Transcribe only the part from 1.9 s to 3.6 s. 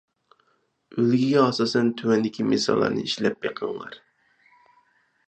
تۆۋەندىكى مىساللارنى ئىشلەپ